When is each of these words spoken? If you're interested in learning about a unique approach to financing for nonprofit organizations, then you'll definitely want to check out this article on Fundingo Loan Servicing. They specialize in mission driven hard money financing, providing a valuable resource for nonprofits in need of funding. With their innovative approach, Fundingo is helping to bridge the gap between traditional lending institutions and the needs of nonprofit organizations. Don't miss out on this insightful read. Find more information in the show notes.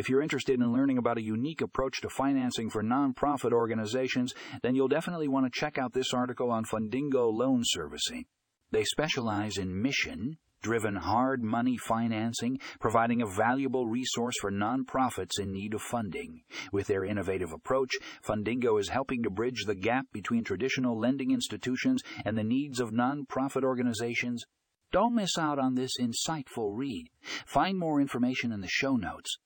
If 0.00 0.08
you're 0.08 0.22
interested 0.22 0.58
in 0.58 0.72
learning 0.72 0.96
about 0.96 1.18
a 1.18 1.22
unique 1.22 1.60
approach 1.60 2.00
to 2.00 2.08
financing 2.08 2.70
for 2.70 2.82
nonprofit 2.82 3.52
organizations, 3.52 4.32
then 4.62 4.74
you'll 4.74 4.88
definitely 4.88 5.28
want 5.28 5.44
to 5.44 5.60
check 5.60 5.76
out 5.76 5.92
this 5.92 6.14
article 6.14 6.50
on 6.50 6.64
Fundingo 6.64 7.30
Loan 7.30 7.60
Servicing. 7.62 8.24
They 8.70 8.84
specialize 8.84 9.58
in 9.58 9.82
mission 9.82 10.38
driven 10.62 10.96
hard 10.96 11.42
money 11.42 11.76
financing, 11.76 12.58
providing 12.80 13.20
a 13.20 13.26
valuable 13.26 13.88
resource 13.88 14.36
for 14.40 14.50
nonprofits 14.50 15.38
in 15.38 15.52
need 15.52 15.74
of 15.74 15.82
funding. 15.82 16.44
With 16.72 16.86
their 16.86 17.04
innovative 17.04 17.52
approach, 17.52 17.90
Fundingo 18.26 18.80
is 18.80 18.88
helping 18.88 19.22
to 19.24 19.30
bridge 19.30 19.66
the 19.66 19.74
gap 19.74 20.06
between 20.14 20.44
traditional 20.44 20.98
lending 20.98 21.30
institutions 21.30 22.02
and 22.24 22.38
the 22.38 22.42
needs 22.42 22.80
of 22.80 22.90
nonprofit 22.90 23.64
organizations. 23.64 24.46
Don't 24.92 25.14
miss 25.14 25.36
out 25.36 25.58
on 25.58 25.74
this 25.74 25.98
insightful 26.00 26.74
read. 26.74 27.10
Find 27.44 27.78
more 27.78 28.00
information 28.00 28.50
in 28.50 28.62
the 28.62 28.66
show 28.66 28.96
notes. 28.96 29.36